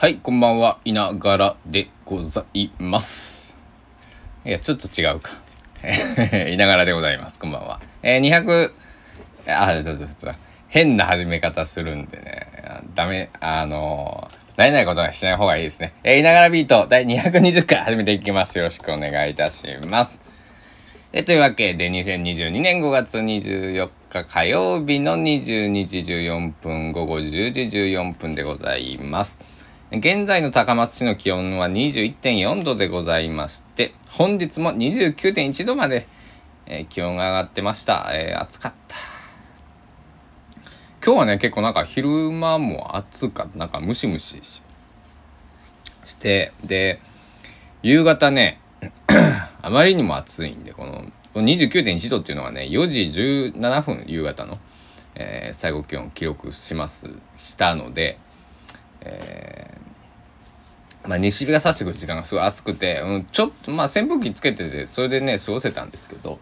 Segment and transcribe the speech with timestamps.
[0.00, 0.78] はい、こんばんは。
[0.84, 3.56] いながらでございます。
[4.44, 5.32] いや、ちょっと違うか。
[6.48, 7.40] いながらでございます。
[7.40, 7.80] こんばんは。
[8.04, 8.72] えー、200、
[9.48, 10.30] あ、どうぞどうぞ。
[10.68, 12.46] 変な始め方するんでね。
[12.94, 15.94] ダメ、あのー、慣れないことはしない方がいいですね。
[16.04, 18.56] えー、いながらビート第220回始めていきます。
[18.56, 20.20] よろしくお願いいたします。
[21.12, 29.57] えというわけで、2022年5月24日火曜日の22時14分、午後10時14分でございます。
[29.90, 36.06] 現在の高松市の気温は21.4度でございまして、本日も29.1度まで、
[36.66, 38.10] えー気温が上がってました。
[38.12, 38.96] えー暑かった。
[41.02, 43.56] 今日はね、結構なんか昼間も暑かった。
[43.58, 44.62] なんかムシムシし
[46.04, 47.00] して、で、
[47.82, 48.60] 夕方ね、
[49.62, 53.00] あまりにも暑いんで、この、この29.1度っていうのはね、4時
[53.54, 54.58] 17分夕方の、
[55.14, 57.08] えー最高気温記録します、
[57.38, 58.18] したので、
[59.08, 66.38] えーまあ、西日が差してくる時間がすごい暑くて、うん、ちょっと、まあ、扇風機つけてて、それでね、過ごせたんですけど、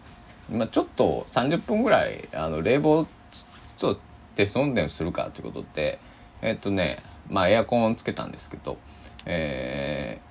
[0.51, 3.07] まあ、ちょっと30分ぐらい、あの、冷房
[3.77, 3.97] と
[4.35, 5.99] テスト運転するかということで、
[6.41, 8.77] えっとね、まあ、エアコンをつけたんですけど、
[9.25, 10.27] えー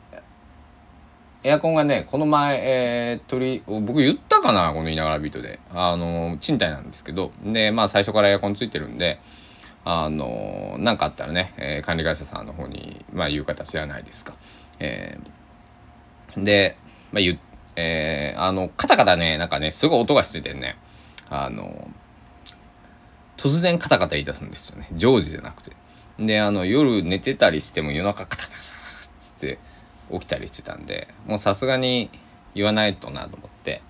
[1.46, 5.60] エアコンがね、この前、えー、取り、僕言ったかなこのいながらビートで。
[5.72, 9.20] あの、賃貸なんですけど、で、まあ最初からエアコンついてるんで、
[9.88, 14.34] あの、なんかあったらね、えー管理会社さんの方に、まあ言う方知らないですか。
[14.80, 16.76] えーで、
[17.12, 17.38] まあ言、
[17.76, 20.76] えーあの、カタカタね、なんかね、すごい音がしててね、
[21.30, 21.88] あの、
[23.36, 24.88] 突然カタカタ言い出すんですよね。
[24.96, 25.70] 常時じゃなくて。
[26.18, 28.62] で、あの、夜寝てたりしても夜中カタカタカタっ
[29.20, 29.58] つって
[30.10, 32.10] 起きたりしてたんで、もうさすがに
[32.56, 33.82] 言わないとなと思って、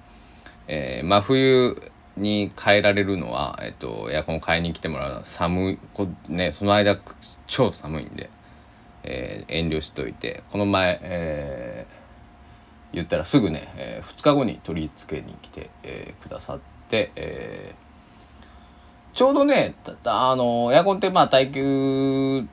[0.68, 5.14] えー真冬に変えられるのは、えっと、エアコン買いに来てもらう。
[5.14, 6.98] の寒い、こね、その間
[7.46, 8.30] 超寒いんで、
[9.04, 11.96] えー遠慮しといて、この前、えー
[12.92, 17.86] 言ったらすぐね、え2日後に取り付けに来て、えーくださって、えー
[19.16, 22.46] ちょうどね、たたあの、エアコンってまあ耐久、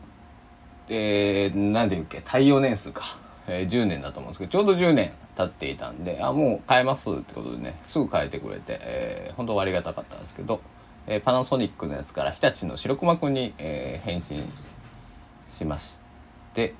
[0.87, 10.61] えー、なんで言うっけ、耐用年数か、えー10年だと思うんですけど、ちょうど10年経っていたんで、あ、もう変えますってことでね、すぐ変えてくれて、えー、本当ありがたかったんですけど、
[11.07, 14.43] えーパナソニックのやつから日立の白熊くんに、えー返信
[15.49, 15.99] しまし
[16.53, 16.73] て、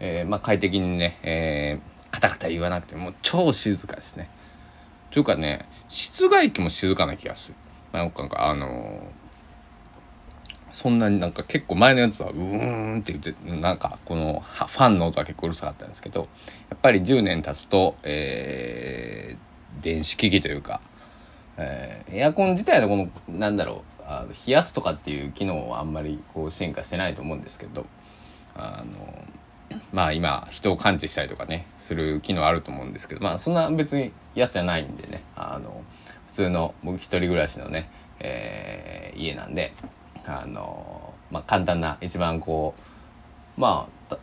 [0.00, 4.28] えーまあ快適にね、えーカタカタ言わなくても超静かですね。
[5.10, 7.54] というかね室外機も静かな気がする。
[7.92, 9.19] なんかあのー
[10.72, 16.28] そんなになんか結構前のやつはうーんって言ってなんかこのファンの音は結構うるさかったんですけど
[16.68, 19.50] やっぱり10年経つと、えー
[19.82, 20.80] 電子機器というか、
[21.56, 23.08] えーエアコン自体のこの
[23.38, 27.86] なんだろうあ冷やすとかっていう機能はあんまりこう進化してないと思うんですけど
[28.54, 29.24] あの
[29.92, 35.82] まあ今人を感知したりとかねする機能あると思うんですけどまあそんな別にやつじゃないんでねあの
[36.26, 37.88] 普通の僕一人暮らしのね、
[38.18, 39.72] えー家なんで
[40.26, 42.74] あのまあ簡単な一番こ
[43.56, 44.16] うまあ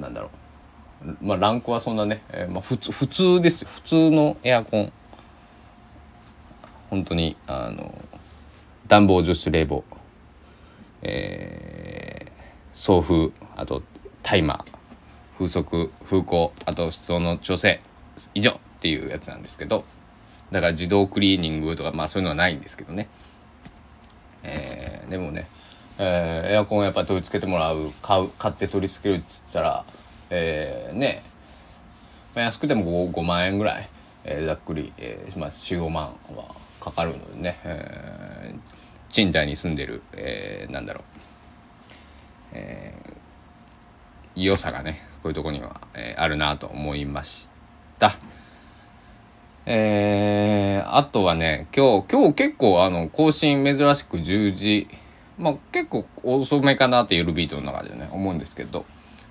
[0.00, 0.30] なんだろ
[1.04, 1.16] う。
[1.26, 4.92] まあランクはそんなね、えーまあ、普通普通です普通のエアコン。
[6.90, 7.94] 本当にあの
[8.88, 9.84] 暖房除湿冷房。
[11.02, 12.30] えー
[12.72, 13.82] 送風あと
[14.22, 14.78] タイマー。
[15.36, 17.80] 風速風向あと室温の調整。
[18.34, 19.84] 以上っていうやつなんですけど。
[20.50, 23.08] だから自動クリーニングとかまあそういうのはないんですけどね。
[25.10, 25.46] でもね、
[25.98, 29.84] えーエアコンやっぱ取り付けてもらう買う買って取り付けるっつったら
[30.30, 31.20] えーね
[32.34, 33.88] まあ安くても 5, 5万円ぐらい、
[34.24, 36.14] えーざっくり、えーまあ、45万は
[36.80, 38.58] かかるのでね、えー
[39.10, 41.04] 賃貸に住んでる、えーなんだろう
[44.36, 47.50] 良さがねこういうとこには、えーあるなと思いまし
[47.98, 48.12] た。
[49.66, 54.88] えーあとはね今日今日結構あの更新珍しく10時
[55.40, 58.08] まあ結構遅めかなって夜ビートの中でね。
[58.12, 58.84] 思うんですけど、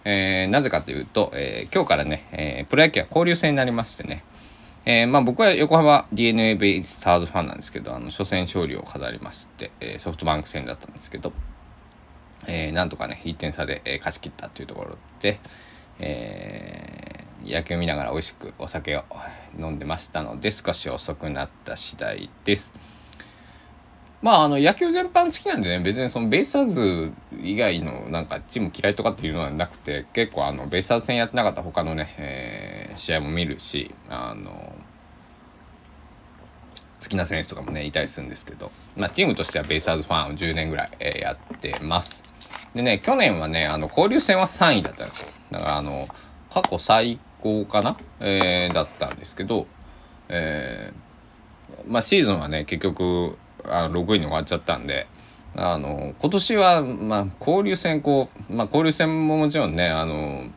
[0.03, 4.23] えーなぜかというと、えー今日からね、えープロ野球は交流戦になりましてね。
[4.85, 11.31] えーまあ僕は横浜 d n a ベイスターズファンなんですけどあの初戦勝利を飾りまして、えーソフトバンク戦だったんですけど、
[12.47, 15.39] えーなんとかね1点差で、えー勝ち切ったというところで、
[15.99, 19.05] えー野球見ながら美味しくお酒を
[19.57, 22.73] 飲んでましたので少し遅くなった次第です。
[24.21, 27.11] まああの野球全般好きなんでね別にそのベイスターズ
[27.41, 34.73] 以外のなんかチーム嫌いとかっていうのはなくて結構あのベイスターズ戦やってなかった他のね、えー試合も見るしあの
[37.01, 42.23] 好きな選手とかもねいたりするんですけど、まあ、チームとしてはベイスターズファンを10年ぐらい、えーやってます。
[42.73, 45.33] でね、去年はね、あの、交流戦は3位だったんですよ。
[45.51, 46.07] だからあの、
[46.53, 47.97] 過去最高かな？
[48.19, 49.65] えー、だったんですけど、
[50.27, 55.07] えー、まあシーズンはね、結局、あの6位に終わっちゃったんで、
[55.55, 60.47] あの、今年は、まあ、交流戦、こう、まあ、交流戦ももちろんね、あの、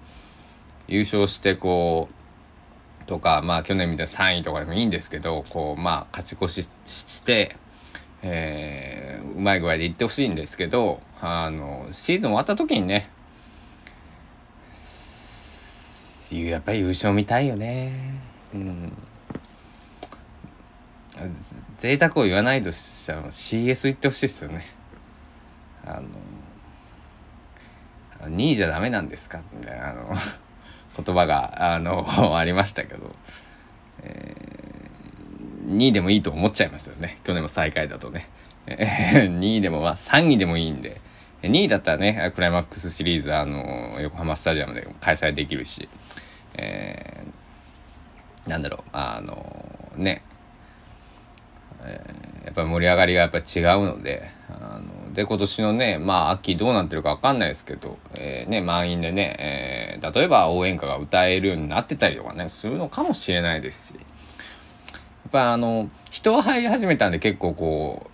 [0.87, 7.57] 優勝して、こう、とか、まあ、去年みたいな3位とかでもいいんですけど、こう、まあ、勝ち越しして、
[8.23, 13.11] えー、うまい具合でいってほしいんですけど、あの、シーズン終わった時にね、
[16.35, 18.15] やっぱり優勝見たいよね。
[18.55, 18.93] うん。
[21.83, 24.65] 贅沢を言わないとしたら CS 言ってほしいですよね。
[25.85, 26.01] あ
[28.21, 29.43] の2位じゃダメなんですか？
[29.53, 30.15] みたいなあの
[30.97, 32.07] 言葉があの
[32.39, 33.13] ありましたけど、
[34.05, 37.19] えー、2位でもいいと思っちゃいますよね。
[37.25, 38.29] 去年も最下位だとね、
[38.69, 41.01] 2位でもまあ3位でもいいんで。
[41.43, 45.89] 2位だったらねクライマックスシリーズあの横浜スタジアムで開催できるし、
[46.55, 50.23] えー、なんだろうあのね、
[51.85, 53.45] えー、やっぱり盛り上がりがやっぱ違う
[53.87, 63.95] のであので今年のねまあ秋どうなってるか分かんないですけど、えー、ね満員でね、えー、例えば応援歌が歌えるようになってたりとかねするのかもしれないですし。
[63.95, 68.13] やっぱあの人は入り始めたんで結構こう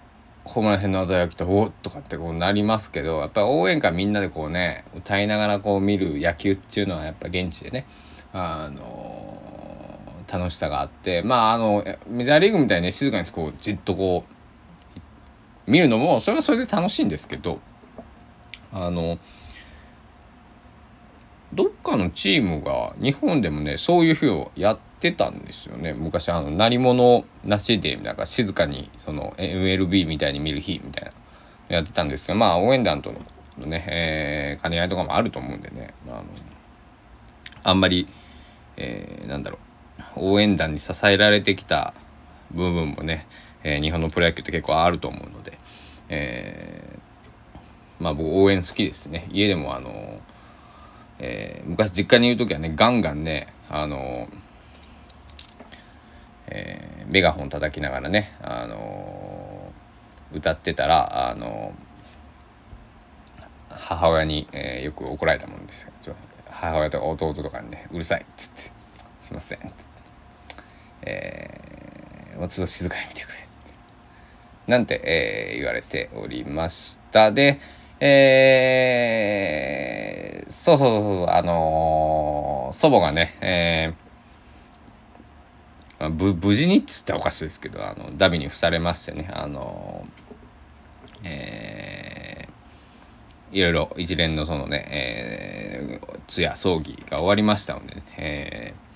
[0.49, 7.87] ここら辺の鮮やきとおっとかってこうなりますけどやっぱ応援歌みんなでこうね歌いながらこう見る野球っていうのはやっぱ現地でね
[8.32, 9.18] あの
[10.30, 14.25] 楽しさがあってまああのメジャーリーグみたいにね静かにこうじっとこ
[15.66, 17.60] う見るのもそれはそれで楽しいんですけど
[18.72, 19.19] あの
[21.52, 25.94] どっかのチームが日本でもねそういう日をやってたんですよね。
[25.94, 31.12] 昔あの鳴り物なしでなんか静かにその MLB みたいに見る日みたいな
[31.76, 33.14] やってたんですけどまあ応援団と
[33.58, 35.94] のね、えー、兼ね合いとかもあると思うんでね。
[36.08, 36.24] あの
[37.62, 38.06] あんまり、
[38.76, 39.68] えー、なんだろう。
[40.20, 41.94] 応援団に支えられてきた
[42.50, 43.26] 部分もね、
[43.62, 45.59] えー、日本のプロ野球って結構あると思うので、
[46.09, 49.26] えー、まあ僕応援好きですね。
[49.31, 50.20] 家でもあの、
[51.19, 54.29] えー、昔実家にいる時はねガンガンねあの、
[56.47, 59.73] え、メガホン叩きながらねあの
[60.32, 61.75] 歌ってたらあの
[63.70, 65.93] 母親に、え、よく怒られたもんですよ。
[66.50, 68.73] 母親とか弟とかにね「うるさい」っつって
[69.20, 69.97] 「すいません」っつって、
[71.02, 73.38] えー「もうちょっと静かに見てくれ」
[74.68, 77.32] なんて、えー、言われておりました。
[77.32, 77.58] で、
[78.00, 90.06] えー、そうそうそうそう、あのー、祖母がね、えー、ぶ無事にっつったらおかしいですけど、あの、ダビに付されましてね、あの、
[91.24, 98.88] えー、いろいろ一連のそのね、えー、通夜葬儀が終わりましたので、ね、えー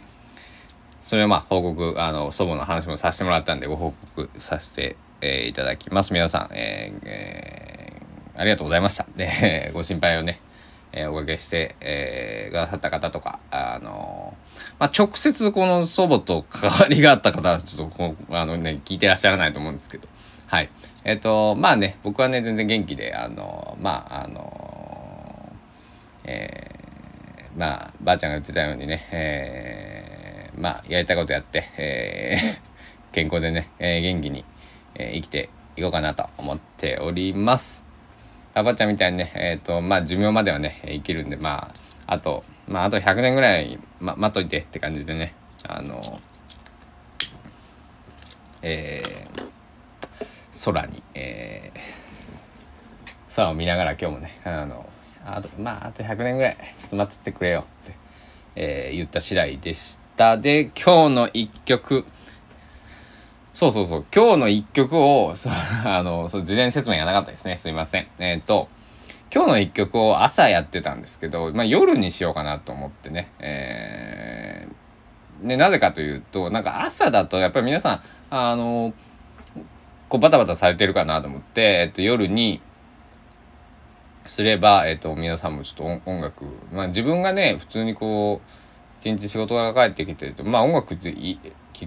[1.02, 6.12] それはまあ報告あの祖母の話もさせてもらったんでご報告させてえー、いただきます。
[6.12, 9.06] 皆さん、えーえー、ありがとうございました。
[9.16, 10.40] で、 ご心配をね、
[10.90, 20.08] えー、おかけして、えー、くださった方とか、あのー、まあ、直接この祖母と関わりがあった方は、ちょっとこう、あのね、聞いてらっしゃらないと思うんですけど、
[20.48, 20.68] はい。
[21.04, 25.52] えっ、ー、と、まあね、僕はね、全然元気で、あのまあ、あの
[26.24, 29.91] えー、まあ、ばあちゃんが言ってたようにね、えー、
[30.56, 32.58] まあ、やりたいことやって、えー、
[33.12, 34.44] 健康でね、えー、元気に、
[34.94, 37.84] えー、生きていこうかなと思っております。
[38.54, 41.72] あばちゃんみたいにね、えっ、ー、と、まあ、寿命まではね、生きるんで、ま
[42.06, 45.32] あ、あと、まあ、あと100年ぐらい、ま、待っといてって感じでね、
[45.66, 46.20] あの、
[48.60, 54.88] えー、空に、えー、空を見ながら今日もね、あの、
[55.24, 57.94] あと、まあ、あと100年ぐらい、ちょっと待っててくれよって、
[58.56, 60.01] えー、言った次第でした。
[60.16, 62.04] で、今日の一曲、
[63.54, 64.06] そうそうそう。
[64.14, 65.50] 今日の一曲を、そ
[65.84, 67.56] あの、そう事前説明がなかったですね。
[67.56, 68.06] すいません。
[68.18, 68.68] えっ、ー、と、
[69.34, 73.30] 今日の一曲を朝やってたんですけど、まあ夜にしようかなと思ってね。
[73.40, 78.00] えー、で、なぜかというと、なんか朝だとやっぱり皆さん、
[78.30, 78.92] あの、
[80.08, 82.60] こうバタバタされてるかなと思って、えっ、と、夜に、
[84.26, 88.61] すれば、えっ、と、皆さんもちょっと音楽、まあ自分がね、普通にこう、
[89.02, 91.38] 一日仕事が帰ってきてると、まあ音楽聞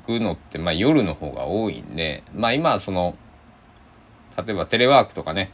[0.02, 3.16] くのって、まあ、夜の方が多いんで、まあ、今その
[4.38, 5.54] 例えばテレワークとかね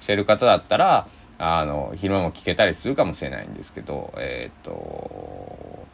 [0.00, 1.06] してる方だったら
[1.38, 5.86] あの昼間も聞けたりするかもしれないんですけどえっ、と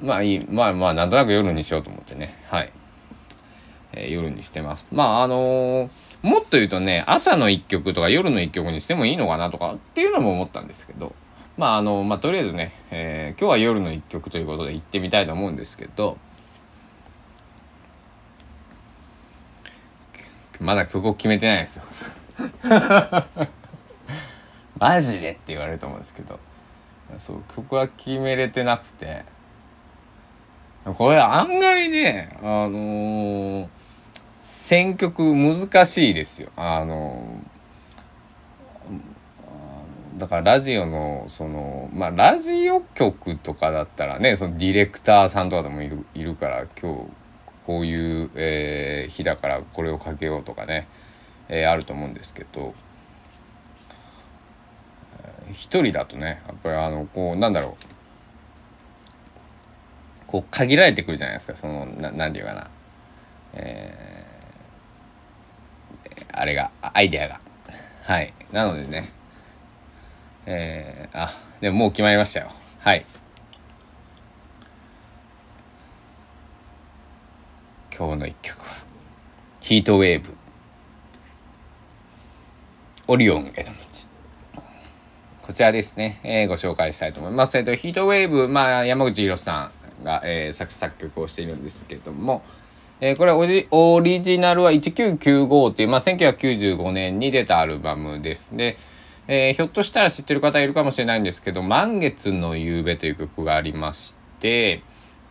[0.00, 2.72] まあいいまあまあなんとなく夜にしようと思ってねはい、
[3.92, 4.84] えー、夜にしてます。
[4.90, 5.88] まああのー、
[6.22, 11.14] もっと言うとね朝の1曲とか夜の1曲にしてもいいのかなとかっていうのも思ったんですけど
[11.56, 16.16] まああのまあとりあえずね、えー、今日は夜の1曲ということで行ってみたいと思うんですけど
[20.60, 21.84] まだ曲を決めてないですよ。
[24.78, 26.40] マジでって言われると思うんですけど
[27.18, 29.24] そう曲は決めれてなくて
[30.84, 33.68] これ案外ねあのー、
[34.42, 36.50] 選曲難しいですよ。
[36.56, 37.51] あのー、
[40.16, 47.10] だからラジオのそのまあラジオ局とかだったらねそのディレクターさんとかでもいるいるから今日
[47.66, 50.88] こういう、えー、日だからこれをかけようとかね、
[51.48, 52.74] えー、あると思うんですけど
[55.50, 57.92] 一人だとねやっぱりあのこうなんだろう。
[60.32, 62.70] こう限られてくるじゃないですかそのななんていうかな。
[63.52, 67.38] えー、あれがアイデアが。
[68.04, 68.32] はい。
[68.50, 69.12] なのでね
[70.46, 72.50] えー、あでももう決まりましたよ。
[72.80, 73.04] はい。
[77.96, 78.74] 今日の一曲は
[79.60, 80.34] ヒートウェーブ。
[83.08, 83.72] オリオンへの道。
[85.42, 87.58] こちらですね、えー、ご紹介したいと思います。
[87.58, 89.70] えっと、ヒートウェーブ、まあ、山口博さ
[90.00, 92.42] んが、えー、作詞作曲をしているんですけども、
[93.00, 98.52] えー、これオリオリジナルは1995っていう、まあ、1995年に出たアルバムです。
[98.52, 98.76] ね。
[99.28, 104.82] えー、ひょっとしたら知ってる方いるかもしれないんですけど「満月の夕べ」という曲がありまして、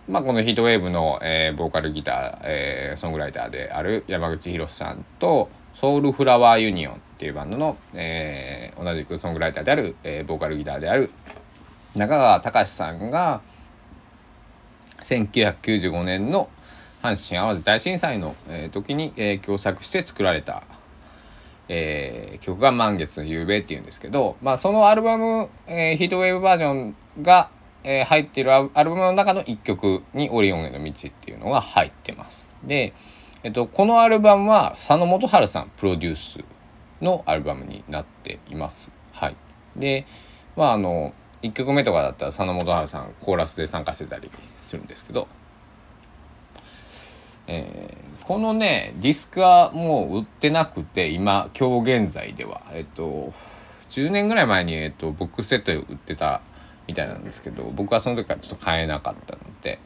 [0.08, 11.12] まあ、このヒートウェーブの、えー、ボーカルギター、えー、ソングライターである山口博さんとソウルフラワーユニオンっていうバンドの、えー、同じくソングライターである、えー、ボーカルギターである
[11.96, 13.42] 中川隆さんが
[15.02, 16.50] 1995年の
[17.02, 20.64] 阪神・淡路大震災の、えー、時に、えー、共作して作られた、
[21.74, 27.50] えー、曲が「満月の夕べ」っていうんですけど、まあ、そのアルバム、えー、ヒートウェーブバージョンが、
[27.86, 32.52] えー、入ってるアルバムの中の1曲に「オリオンへの道」っていうのが入ってます。
[32.64, 32.94] で
[33.44, 36.44] えっと、このアルバムは佐野元春さんプロデュース
[37.02, 38.92] のアルバムになっています。
[39.14, 39.36] はい、
[39.76, 40.06] で
[40.56, 45.28] まああの1曲目とかだったら佐野元春さんコーラスで参加してたりするんですけど、
[47.48, 53.34] えー、このねディスクはもう売ってなくて今今日現在ではえっと
[53.90, 56.42] 10年ぐらい前に、えっと、ボックスセットで売ってた
[56.88, 59.80] みたいなんですけど僕はその時からちょっと買えなかったので、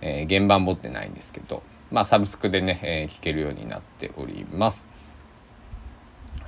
[0.00, 4.88] えー、原版持ってないんですけどまあ、サブスクでね、えー、聴けるようになっております。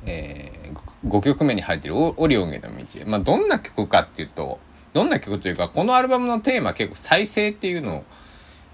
[0.06, 2.84] えー、5曲目に入ってるオリオンへの道。
[3.06, 4.58] まあ、どんな曲かっていうと、
[4.94, 8.04] どんな曲というか、このアルバムのテーマ結構再生っていうのを、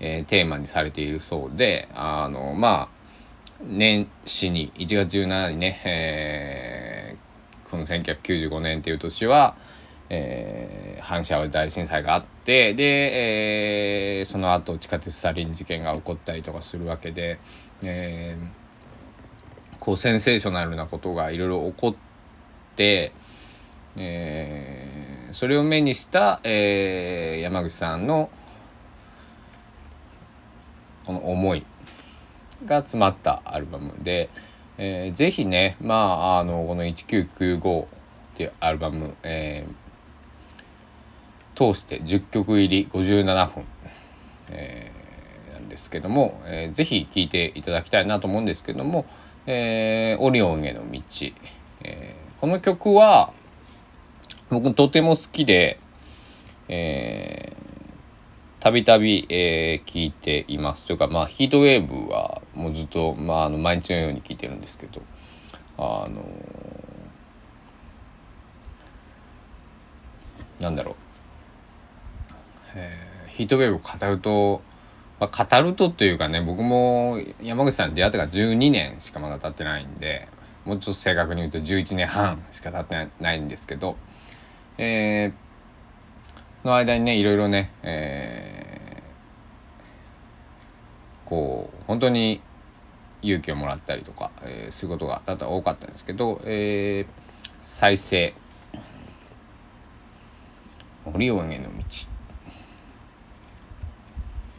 [0.01, 3.01] えー、テーマにされているそうで、あの、まあ、
[3.63, 9.55] 年始に、1月17日にね、えー、この1995年っていう年は、
[10.09, 17.39] えー、阪神・淡路大震災があってで、えー、その後地下鉄サリン事件が起こったりとかするわけで、
[17.85, 21.95] えー、こうセンセーショナルなことがいろいろ起こっ
[22.75, 23.13] て、
[23.97, 28.31] えー、それを目にした、えー、山口さんの
[31.07, 31.65] この思い
[32.67, 34.29] が詰まったアルバムで、
[34.79, 37.87] えー、ぜひねまああのこの1995っ
[38.35, 43.65] ていうアルバム、えー、通して10曲入り57分、
[44.49, 49.07] えー、なんですけども、えー、ぜひ聴いていただきたいなと思うんですけども
[49.47, 51.01] 「えー、オリオンへの道」
[51.83, 53.33] えー、この曲は
[54.51, 55.79] 僕とても好きで、
[56.69, 57.57] え
[58.61, 60.85] たびたび聴いています。
[60.85, 65.01] というかまあヒートウェーブはもうずっと、まあ、あの毎日のように聴いてるんですけど
[65.79, 66.25] あの
[70.61, 70.95] なんだろう。
[72.75, 74.63] えー、ヒートウェーブを語ると、
[75.19, 80.29] まあ、語るとというかね僕も山口さんに出会ってから12年しかまだ経ってないんで
[80.65, 83.97] もうちょっと正確に言うと11年半しか経ってないんですけど、
[84.79, 85.50] えー、
[86.65, 92.41] の間にねいろいろね、えー、こう本当に
[93.23, 97.13] 勇気をもらったりとか、えー、そういうことが多々多かったんですけど、えー、
[97.63, 98.35] 再生。
[101.13, 101.85] オリオンへの道。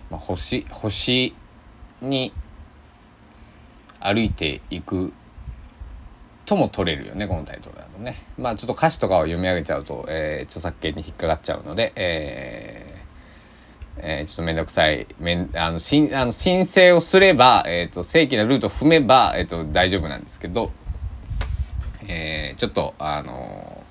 [0.10, 1.36] まあ、星星
[2.02, 2.34] に
[4.00, 5.14] 歩いていく
[6.46, 8.24] とも取れるよねこのタイトルだとね。
[8.38, 13.02] まあちょっと歌詞とかを読み上げちゃうと、えー、著作権に引っかかっちゃうので、え
[13.98, 20.72] えー、ちょっとめんどくさい、めんあのしんあの申請をすれば、えーと、正規なルートを踏めば、えーと、大丈夫なんですけど、
[22.08, 23.84] えー、ちょっとあの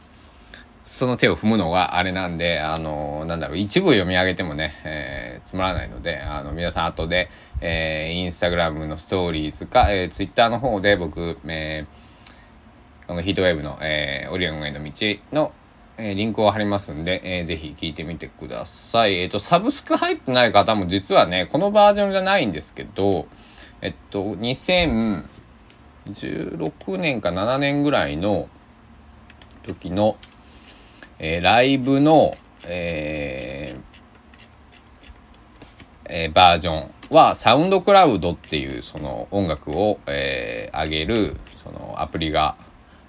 [0.84, 7.30] その手を踏むのがあれなんで、あのなんだろう一部読み上げてもね、えー、つまらないのであの皆さん後で、
[7.60, 12.09] えー、インスタグラムのストーリーズか、えー、ツイッターの方で僕、えー、
[13.10, 14.92] このヒートウェーブの、えー、オリオンへの道
[15.32, 15.50] の
[15.98, 19.18] えー、リンクを貼りますんで、えー、ぜひ聞いてみてください。
[19.18, 23.26] えっ、ー、と、サブスク入ってない方も実はね、このバージョンじゃないんですけど、
[23.80, 25.24] えっと、2016
[26.98, 28.48] 年か7年ぐらいの
[29.64, 30.16] 時の、
[31.18, 33.80] えー、ライブの、えー
[36.04, 42.56] えー、バージョンはサウンドクラウドっていうその音楽を、えー、上げるそのアプリが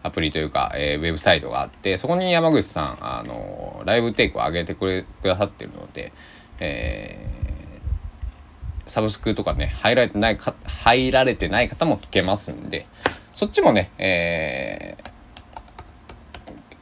[0.04, 6.12] アプリというか、えー、ウェブサイトがあってそこに山口さんあのライブテイクを上げてくれくださってるので、
[6.60, 12.88] えー、サブスクとかね入られてないか入られてない方も聞けますんで
[13.34, 14.98] そっちもね、え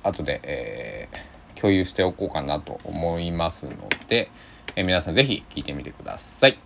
[0.03, 3.75] ー、後で、えー、共有しておこうかなと思いますの
[4.07, 4.31] で、
[4.75, 6.57] えー、皆さん是非聞いてみてください。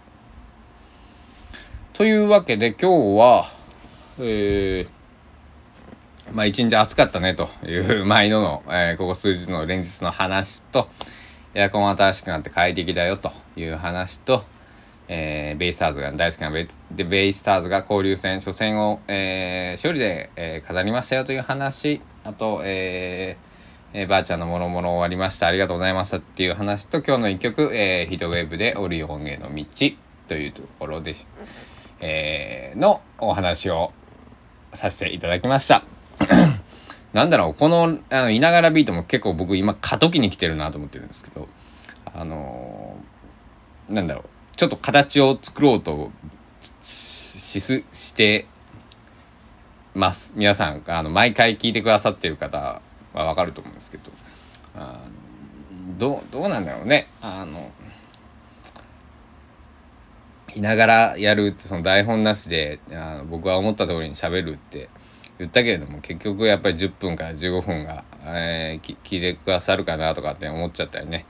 [1.93, 3.45] というわけで今日は、
[4.19, 5.02] えー
[6.31, 10.87] まあ一日暑かったねという毎度の、えー、ここ数日の連日の話と、
[11.53, 14.43] エアコン新しくなって快適だよという話と、
[15.07, 16.67] えー、ベイスターズが大好きなベ
[17.03, 29.65] ベイスターズが交流戦初戦を、えー、勝利で、えー、飾りましたよという話あと、えーえー、ばあちゃんのもろもろ終わりましたありがとうございましたっていう話と今日の一曲、えー、ヒートウェーブでオリオンへの道
[30.27, 31.29] というところです、
[31.99, 33.93] えー、のお話を
[34.73, 35.92] させていただきました。
[37.13, 41.47] なんだろう、この、あの、いながらビートも結構僕今過渡期に来てるなと思ってるんですけど、
[42.13, 46.11] あのー、なんだろう、ちょっと形を作ろうと
[46.81, 48.45] しす、して
[49.93, 50.33] ます。
[50.35, 52.81] 皆さん、あの、毎回聞いてくださってる方
[53.13, 54.11] はわかると思うんですけど、
[54.75, 54.99] あ
[55.71, 57.07] のどう、どうなんだろうね。
[57.21, 57.71] あの、
[60.55, 64.89] いながらやるってその台本なしであの僕は思った通りにしゃべるって
[65.43, 71.25] 言ったけれども結局やっぱり10分から15分が、えー、聞いてくださるかなとかって思っちゃったよね。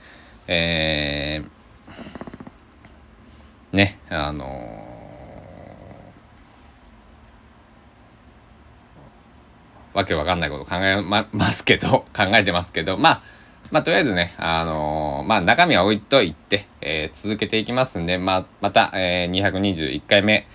[0.46, 13.22] えー、ねあのー、わけわかんないこと考えまますけど 考えてますけどまあ
[13.72, 20.46] まあとりあえずねあのー、まあ中身は置いといて、えー、続けていきますんでまあまた、えー、221回目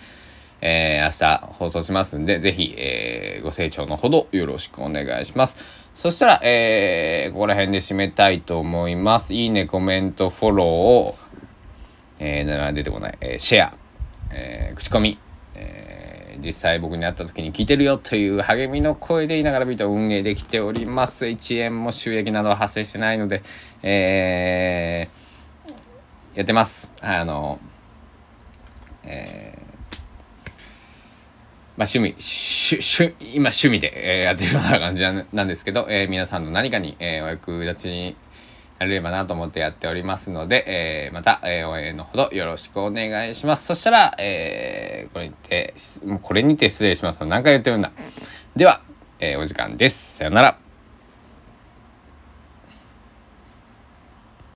[0.62, 5.58] えー、明日放送しますんで、ぜひ、えー、ご清聴のほどよろしくお願いします。
[5.95, 9.34] そしたら、えー、ここら辺で締めたいと思います。
[9.34, 11.15] いいね、コメント、フォローを、
[12.19, 13.74] えー、出てこない、えー、シェア、
[14.32, 15.17] えー、口コミ、
[15.56, 21.26] えー、実際僕に会った時に聞いてるよという励みの声でいながらビートを運営できております。
[21.26, 23.43] 1円も収益などは発生してないので、
[23.82, 26.91] えー、やってます。
[27.02, 27.60] あの、
[29.06, 29.68] えー
[31.80, 32.13] まあ、趣味、
[33.34, 38.18] 今趣味で、えー、やってるような感じなんですけど、えー、皆さんの何かに、えー、お役立ちに
[38.80, 43.65] なれればなと思ってやっておりますので、えー、また、えー、応援のほどよろしくお願いします。
[43.65, 47.26] そしたら、えー、これにて、もうこれにて失礼します。
[47.26, 47.94] 何回言ってるんだ。
[48.58, 48.82] では、
[49.22, 50.18] えー、お時間です。
[50.18, 50.68] さよなら。